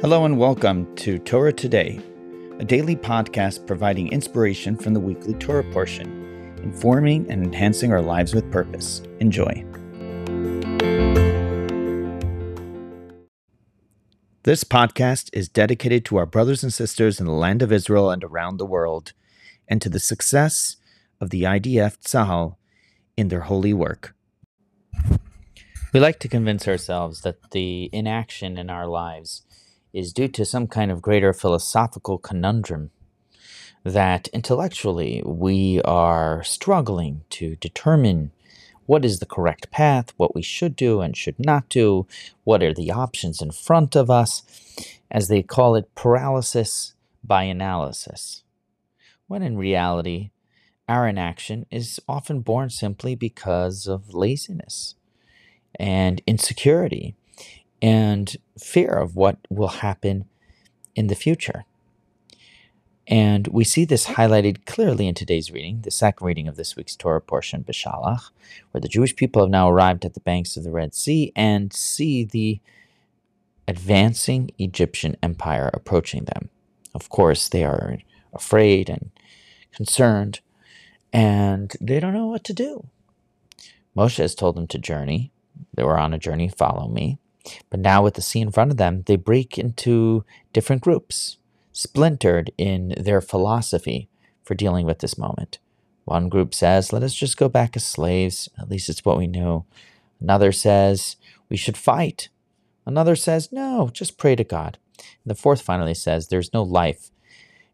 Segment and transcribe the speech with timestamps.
[0.00, 2.00] Hello and welcome to Torah Today,
[2.60, 8.32] a daily podcast providing inspiration from the weekly Torah portion, informing and enhancing our lives
[8.32, 9.02] with purpose.
[9.18, 9.64] Enjoy.
[14.44, 18.22] This podcast is dedicated to our brothers and sisters in the land of Israel and
[18.22, 19.14] around the world,
[19.66, 20.76] and to the success
[21.20, 22.54] of the IDF Tzahal
[23.16, 24.14] in their holy work.
[25.92, 29.42] We like to convince ourselves that the inaction in our lives
[29.92, 32.90] is due to some kind of greater philosophical conundrum
[33.84, 38.32] that intellectually we are struggling to determine
[38.86, 42.06] what is the correct path, what we should do and should not do,
[42.44, 44.42] what are the options in front of us,
[45.10, 48.42] as they call it, paralysis by analysis.
[49.26, 50.30] When in reality,
[50.88, 54.94] our inaction is often born simply because of laziness
[55.78, 57.14] and insecurity
[57.80, 60.26] and fear of what will happen
[60.94, 61.64] in the future.
[63.06, 66.94] And we see this highlighted clearly in today's reading, the second reading of this week's
[66.94, 68.30] Torah portion, Beshalach,
[68.70, 71.72] where the Jewish people have now arrived at the banks of the Red Sea and
[71.72, 72.60] see the
[73.66, 76.50] advancing Egyptian empire approaching them.
[76.94, 77.98] Of course, they are
[78.34, 79.10] afraid and
[79.72, 80.40] concerned,
[81.10, 82.88] and they don't know what to do.
[83.96, 85.32] Moshe has told them to journey.
[85.74, 87.18] They were on a journey, follow me.
[87.70, 91.38] But now, with the sea in front of them, they break into different groups,
[91.72, 94.08] splintered in their philosophy
[94.42, 95.58] for dealing with this moment.
[96.04, 98.48] One group says, Let us just go back as slaves.
[98.58, 99.64] At least it's what we knew.
[100.20, 101.16] Another says,
[101.48, 102.28] We should fight.
[102.86, 104.78] Another says, No, just pray to God.
[104.98, 107.10] And the fourth finally says, There's no life.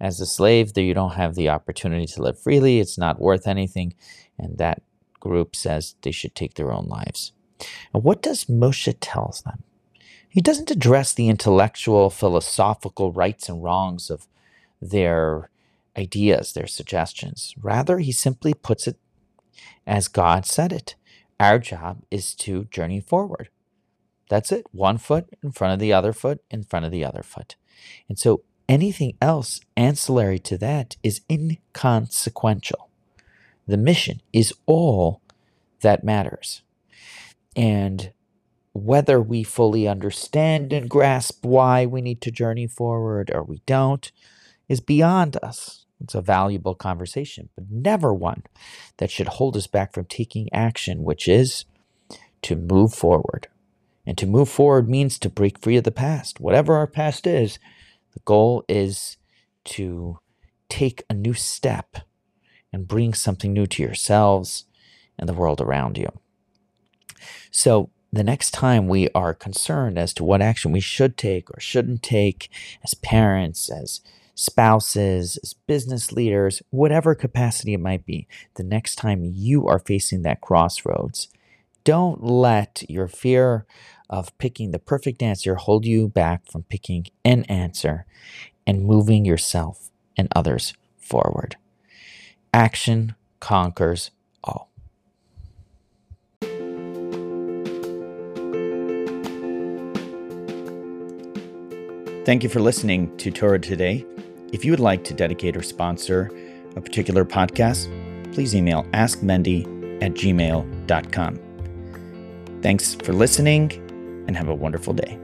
[0.00, 2.78] As a slave, you don't have the opportunity to live freely.
[2.78, 3.94] It's not worth anything.
[4.38, 4.82] And that
[5.18, 7.32] group says they should take their own lives.
[7.92, 9.62] And what does Moshe tells them?
[10.28, 14.26] He doesn't address the intellectual, philosophical rights and wrongs of
[14.80, 15.50] their
[15.96, 17.54] ideas, their suggestions.
[17.60, 18.98] Rather, he simply puts it
[19.86, 20.94] as God said it.
[21.40, 23.48] Our job is to journey forward.
[24.28, 24.66] That's it.
[24.72, 27.56] One foot in front of the other foot, in front of the other foot.
[28.08, 32.90] And so anything else ancillary to that is inconsequential.
[33.66, 35.22] The mission is all
[35.80, 36.62] that matters.
[37.58, 38.12] And
[38.72, 44.12] whether we fully understand and grasp why we need to journey forward or we don't
[44.68, 45.84] is beyond us.
[46.00, 48.44] It's a valuable conversation, but never one
[48.98, 51.64] that should hold us back from taking action, which is
[52.42, 53.48] to move forward.
[54.06, 56.38] And to move forward means to break free of the past.
[56.38, 57.58] Whatever our past is,
[58.14, 59.16] the goal is
[59.64, 60.20] to
[60.68, 61.98] take a new step
[62.72, 64.66] and bring something new to yourselves
[65.18, 66.08] and the world around you.
[67.50, 71.60] So, the next time we are concerned as to what action we should take or
[71.60, 72.48] shouldn't take
[72.82, 74.00] as parents, as
[74.34, 80.22] spouses, as business leaders, whatever capacity it might be, the next time you are facing
[80.22, 81.28] that crossroads,
[81.84, 83.66] don't let your fear
[84.08, 88.06] of picking the perfect answer hold you back from picking an answer
[88.66, 91.56] and moving yourself and others forward.
[92.54, 94.10] Action conquers
[94.44, 94.67] all.
[102.28, 104.04] Thank you for listening to Torah Today.
[104.52, 106.30] If you would like to dedicate or sponsor
[106.76, 107.88] a particular podcast,
[108.34, 109.62] please email askmendy
[110.02, 111.38] at gmail.com.
[112.60, 113.72] Thanks for listening
[114.28, 115.18] and have a wonderful day.